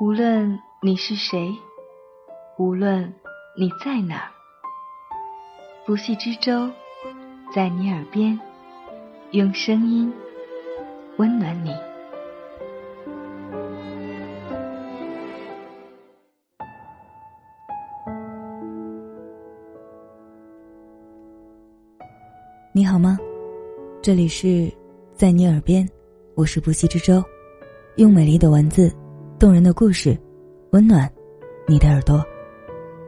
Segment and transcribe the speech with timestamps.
[0.00, 1.52] 无论你是谁，
[2.56, 3.12] 无论
[3.58, 4.30] 你在哪儿，
[5.84, 6.70] 不系之舟
[7.52, 8.38] 在你耳边，
[9.32, 10.12] 用声音
[11.16, 11.74] 温暖你。
[22.72, 23.18] 你好吗？
[24.00, 24.72] 这里是
[25.16, 25.84] 在你耳边，
[26.36, 27.20] 我是不息之舟，
[27.96, 28.94] 用美丽的文字、
[29.38, 30.18] 动人的故事，
[30.72, 31.08] 温暖
[31.64, 32.24] 你的耳朵。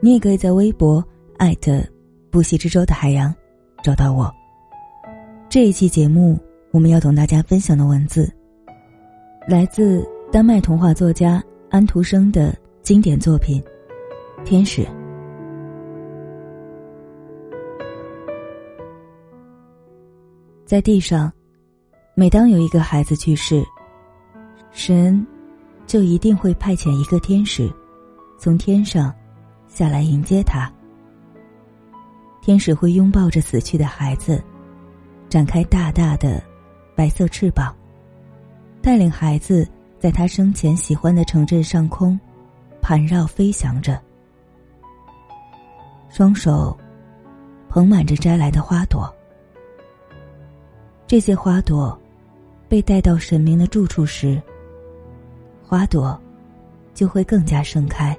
[0.00, 1.04] 你也可以在微博
[1.36, 1.82] 艾特
[2.30, 3.34] 不息之舟的海洋
[3.82, 4.32] 找到我。
[5.50, 6.38] 这一期节目，
[6.70, 8.32] 我们要同大家分享的文字，
[9.46, 13.62] 来自丹麦童话作家安徒生的经典作品
[14.44, 14.82] 《天使》。
[20.64, 21.30] 在地上，
[22.14, 23.62] 每当有一个孩子去世，
[24.70, 25.24] 神
[25.86, 27.72] 就一定会派遣一个天使，
[28.38, 29.14] 从天上
[29.68, 30.70] 下来迎接他。
[32.42, 34.42] 天使会拥抱着死去的孩子，
[35.28, 36.42] 展开大大的
[36.94, 37.74] 白色翅膀，
[38.82, 39.66] 带领孩子
[39.98, 42.18] 在他生前喜欢的城镇上空
[42.82, 43.98] 盘绕飞翔着，
[46.10, 46.76] 双手
[47.68, 49.10] 捧满着摘来的花朵。
[51.06, 51.98] 这些花朵
[52.68, 54.40] 被带到神明的住处时，
[55.66, 56.20] 花朵
[56.92, 58.16] 就会更加盛开，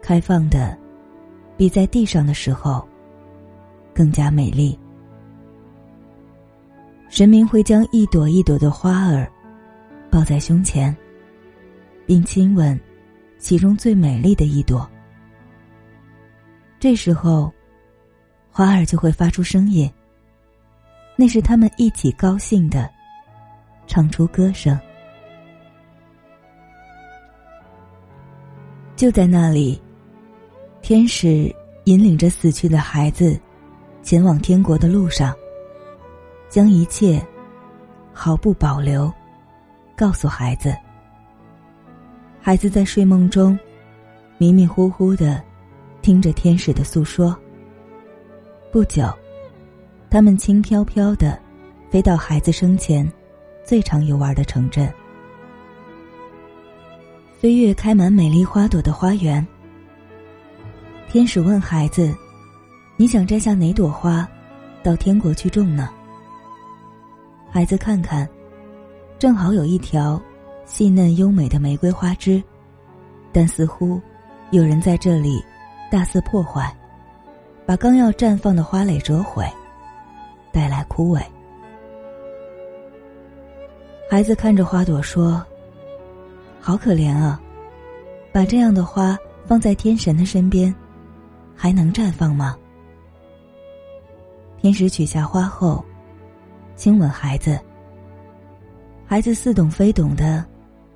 [0.00, 0.78] 开放的
[1.56, 2.86] 比在地上的时候
[3.92, 4.78] 更加美丽。
[7.08, 9.30] 神明会将一朵一朵的花儿
[10.08, 10.96] 抱在胸前，
[12.06, 12.78] 并亲吻
[13.38, 14.88] 其中最美丽的一朵。
[16.78, 17.52] 这时候，
[18.50, 19.90] 花儿就会发出声音。
[21.16, 22.88] 那是他们一起高兴的，
[23.86, 24.78] 唱出歌声。
[29.00, 29.80] 就在那里，
[30.82, 31.50] 天使
[31.84, 33.40] 引领着死去的孩子，
[34.02, 35.34] 前往天国的路上，
[36.50, 37.18] 将一切
[38.12, 39.10] 毫不保留
[39.96, 40.76] 告诉孩子。
[42.42, 43.58] 孩子在睡梦中
[44.36, 45.42] 迷迷糊糊的
[46.02, 47.34] 听着天使的诉说。
[48.70, 49.10] 不久。
[50.10, 51.40] 他们轻飘飘的
[51.88, 53.10] 飞到孩子生前
[53.64, 54.92] 最常游玩的城镇，
[57.40, 59.44] 飞越开满美丽花朵的花园。
[61.08, 62.14] 天使问孩子
[62.98, 64.28] ：“你想摘下哪朵花，
[64.82, 65.88] 到天国去种呢？”
[67.50, 68.28] 孩子看看，
[69.18, 70.20] 正好有一条
[70.66, 72.42] 细嫩优美的玫瑰花枝，
[73.32, 73.98] 但似乎
[74.50, 75.42] 有人在这里
[75.90, 76.70] 大肆破坏，
[77.64, 79.46] 把刚要绽放的花蕾折毁。
[80.52, 81.22] 带来枯萎。
[84.10, 85.42] 孩子看着花朵说
[86.60, 87.40] ：“好可怜啊，
[88.32, 89.16] 把这样的花
[89.46, 90.74] 放在天神的身边，
[91.56, 92.56] 还能绽放吗？”
[94.60, 95.82] 天使取下花后，
[96.76, 97.58] 亲吻孩子。
[99.06, 100.44] 孩子似懂非懂的，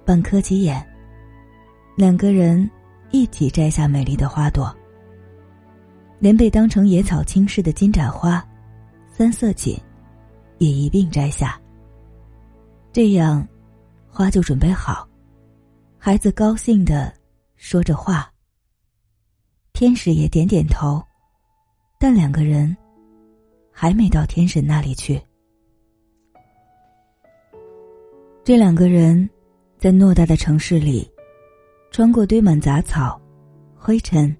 [0.05, 0.87] 半磕起眼。
[1.97, 2.71] 两个人
[3.11, 4.73] 一起摘下美丽的花朵，
[6.19, 8.45] 连被当成野草轻视的金盏花。
[9.11, 9.81] 三色堇
[10.59, 11.59] 也一并摘下。
[12.93, 13.47] 这样，
[14.11, 15.09] 花就准备好。
[16.07, 17.11] 孩子高兴的
[17.57, 18.31] 说着话。
[19.73, 21.03] 天使也点点头，
[21.99, 22.77] 但两个人
[23.73, 25.19] 还没到天神那里去。
[28.45, 29.27] 这两个人
[29.79, 31.11] 在偌大的城市里，
[31.91, 33.19] 穿过堆满杂草、
[33.75, 34.37] 灰尘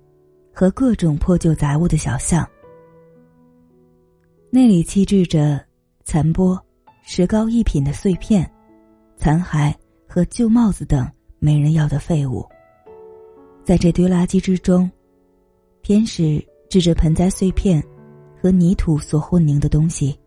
[0.53, 2.47] 和各种破旧杂物的小巷。
[4.51, 5.65] 那里栖置着
[6.05, 6.63] 残波、
[7.05, 8.53] 石膏一品的碎片、
[9.17, 9.75] 残骸
[10.07, 11.11] 和旧帽子等
[11.45, 12.43] 没人要的废物。
[13.63, 14.91] 在这堆垃圾之中，
[15.83, 17.85] 天使指着盆栽碎片
[18.41, 20.19] 和泥土所混凝的东西。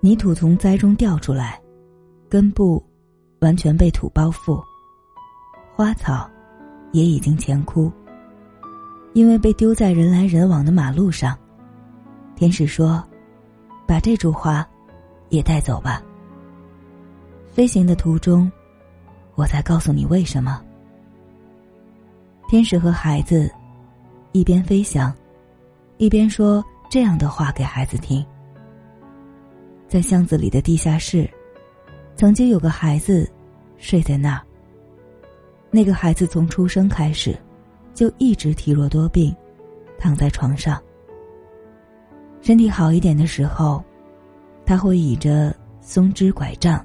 [0.00, 1.58] 泥土从栽中掉出来，
[2.28, 2.84] 根部
[3.40, 4.62] 完全被土包覆，
[5.74, 6.30] 花草
[6.92, 7.90] 也已经全枯，
[9.14, 11.34] 因为被丢在人来人往的马路上。
[12.36, 13.02] 天使说。
[13.84, 14.66] 把这株花
[15.28, 16.02] 也带走吧。
[17.50, 18.50] 飞行的途中，
[19.34, 20.62] 我再告诉你为什么。
[22.48, 23.50] 天使和孩子
[24.32, 25.12] 一边飞翔，
[25.96, 28.24] 一边说这样的话给孩子听。
[29.88, 31.28] 在巷子里的地下室，
[32.14, 33.30] 曾经有个孩子
[33.78, 34.42] 睡在那儿。
[35.70, 37.34] 那个孩子从出生开始，
[37.94, 39.34] 就一直体弱多病，
[39.98, 40.80] 躺在床上。
[42.42, 43.82] 身体好一点的时候，
[44.66, 46.84] 他会倚着松枝拐杖，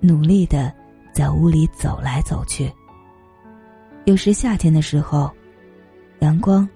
[0.00, 0.72] 努力的
[1.12, 2.72] 在屋里走来走去。
[4.04, 5.30] 有时夏天的时候，
[6.20, 6.68] 阳光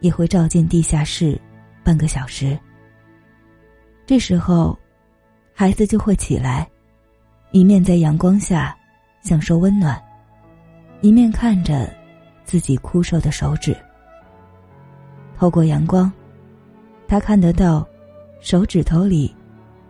[0.00, 1.40] 也会照进地下室
[1.82, 2.58] 半个小时。
[4.06, 4.78] 这时候，
[5.54, 6.68] 孩子就会起来，
[7.50, 8.76] 一面在阳光下
[9.22, 10.00] 享受温暖，
[11.00, 11.92] 一面看着
[12.44, 13.76] 自己枯瘦的手指。
[15.36, 16.12] 透过阳光，
[17.08, 17.86] 他看得到
[18.40, 19.34] 手指头里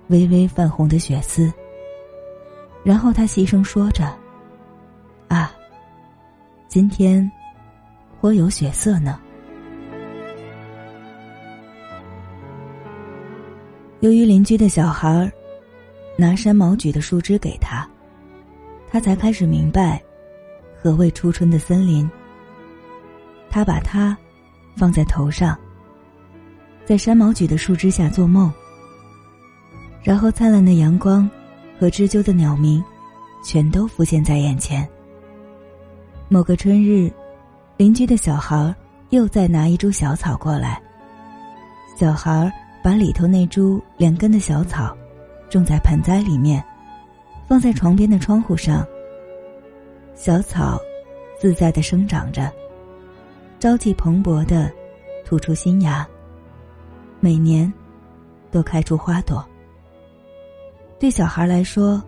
[0.09, 1.53] 微微泛红的血丝。
[2.85, 4.13] 然后他细声说着
[5.29, 5.53] ：“啊，
[6.69, 7.31] 今天
[8.21, 9.21] 颇有血色呢。”
[14.01, 15.31] 由于邻居的小孩
[16.19, 17.89] 拿山毛榉的树枝给他，
[18.91, 20.03] 他才开始明白
[20.77, 22.11] 何谓初春的森林。
[23.49, 24.17] 他把它
[24.77, 25.57] 放在头上，
[26.85, 28.53] 在山毛榉的树枝下做梦，
[30.03, 31.31] 然后灿烂的阳光。
[31.83, 32.81] 和知鸠的鸟鸣，
[33.43, 34.89] 全都浮现在眼前。
[36.29, 37.13] 某个春日，
[37.77, 38.73] 邻居的小孩
[39.11, 40.81] 又再拿一株小草过来。
[41.99, 42.49] 小孩
[42.85, 44.97] 把里头那株连根的小草
[45.51, 46.65] 种在盆栽里面，
[47.49, 48.87] 放在床边的窗户上。
[50.15, 50.79] 小草
[51.37, 52.49] 自在的生长着，
[53.59, 54.71] 朝气蓬勃的
[55.25, 56.07] 吐出新芽，
[57.19, 57.73] 每年
[58.53, 59.45] 都开出花朵。
[61.03, 62.01] 对小孩来说，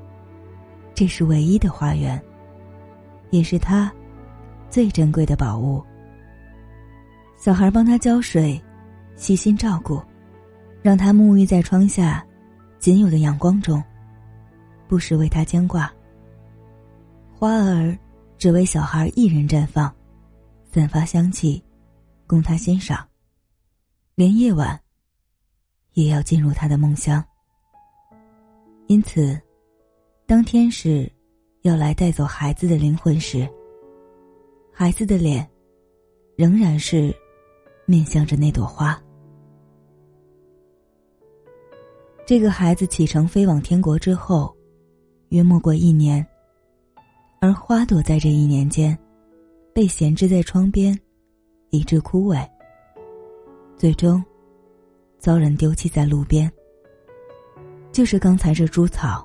[0.95, 2.23] 这是唯一的花园，
[3.31, 3.93] 也是他
[4.71, 5.85] 最珍贵的宝物。
[7.37, 8.63] 小孩帮他浇水，
[9.17, 10.01] 细心照顾，
[10.81, 12.25] 让他沐浴在窗下
[12.79, 13.83] 仅有的阳光中，
[14.87, 15.93] 不时为他牵挂。
[17.33, 17.99] 花儿
[18.39, 19.93] 只为小孩一人绽放，
[20.71, 21.61] 散发香气，
[22.29, 23.05] 供他欣赏。
[24.15, 24.81] 连夜晚，
[25.95, 27.21] 也要进入他的梦乡。
[28.87, 29.41] 因此，
[30.27, 31.11] 当天使
[31.63, 33.49] 要来带走孩子的灵魂时，
[34.73, 35.49] 孩子的脸
[36.37, 37.15] 仍然是
[37.87, 39.01] 面向着那朵花。
[42.27, 44.55] 这个孩子启程飞往天国之后，
[45.31, 46.25] 约莫过一年，
[47.41, 48.97] 而花朵在这一年间
[49.75, 50.99] 被闲置在窗边，
[51.71, 52.47] 以致枯萎，
[53.77, 54.23] 最终
[55.19, 56.51] 遭人丢弃在路边。
[57.95, 59.25] 就是刚才这株草，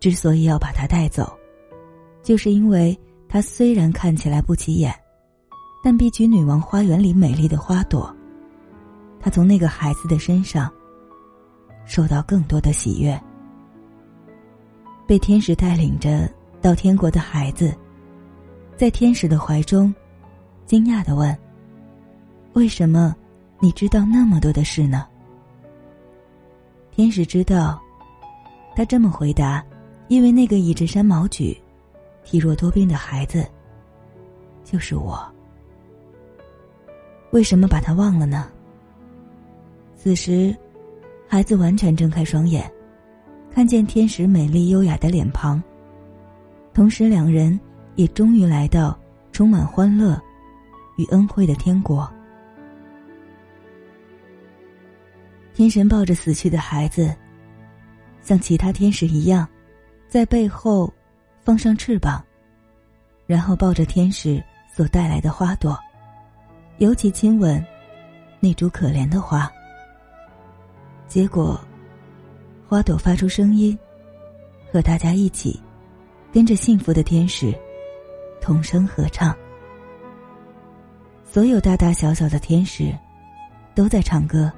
[0.00, 1.38] 之所以要把它带走，
[2.22, 2.98] 就是因为
[3.28, 4.90] 它虽然看起来不起眼，
[5.84, 8.10] 但比起女王花园里美丽的花朵，
[9.20, 10.72] 它从那个孩子的身上
[11.84, 13.20] 受到更多的喜悦。
[15.06, 16.26] 被天使带领着
[16.62, 17.76] 到天国的孩子，
[18.78, 19.94] 在天使的怀中，
[20.64, 21.36] 惊讶的问
[22.54, 23.14] ：“为什么
[23.60, 25.06] 你知道那么多的事呢？”
[26.98, 27.80] 天使知道，
[28.74, 29.64] 他这么回答，
[30.08, 31.56] 因为那个倚着山毛榉、
[32.24, 33.46] 体弱多病的孩子，
[34.64, 35.24] 就是我。
[37.30, 38.48] 为什么把他忘了呢？
[39.94, 40.52] 此时，
[41.28, 42.68] 孩子完全睁开双眼，
[43.54, 45.62] 看见天使美丽优雅的脸庞，
[46.74, 47.60] 同时两人
[47.94, 48.98] 也终于来到
[49.30, 50.20] 充满欢乐
[50.96, 52.10] 与恩惠的天国。
[55.58, 57.12] 天神抱着死去的孩子，
[58.22, 59.44] 像其他天使一样，
[60.08, 60.88] 在背后
[61.42, 62.24] 放上翅膀，
[63.26, 64.40] 然后抱着天使
[64.72, 65.76] 所带来的花朵，
[66.76, 67.60] 尤其亲吻
[68.38, 69.50] 那株可怜的花。
[71.08, 71.60] 结果，
[72.68, 73.76] 花朵发出声音，
[74.72, 75.60] 和大家一起
[76.32, 77.52] 跟着幸福的天使
[78.40, 79.36] 同声合唱。
[81.24, 82.96] 所有大大小小的天使
[83.74, 84.52] 都在唱歌。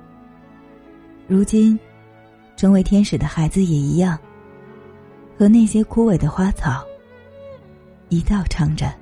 [1.31, 1.79] 如今，
[2.57, 4.19] 成为天使的孩子也一样，
[5.39, 6.85] 和那些枯萎的花草
[8.09, 8.93] 一道唱着。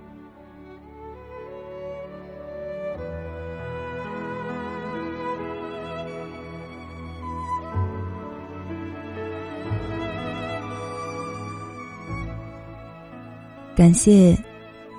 [13.74, 14.36] 感谢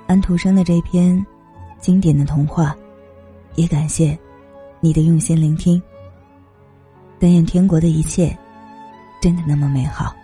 [0.07, 1.23] 安徒生的这篇
[1.79, 2.75] 经典的童话，
[3.53, 4.17] 也感谢
[4.79, 5.79] 你的用心聆听。
[7.19, 8.35] 但愿天国的一切，
[9.21, 10.15] 真的那么美好。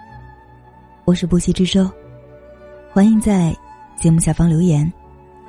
[1.03, 1.89] 我是不息之舟，
[2.91, 3.55] 欢迎在
[3.97, 4.91] 节目下方留言，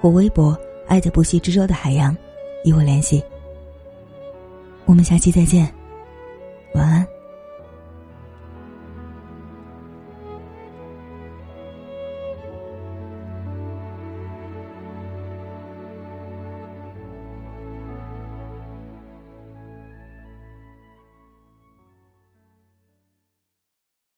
[0.00, 2.14] 或微博爱的不息之舟的海洋，
[2.64, 3.22] 与我联系。
[4.84, 5.72] 我们下期再见，
[6.74, 7.15] 晚安。